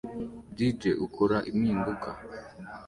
[0.57, 2.09] DJ ukora impinduka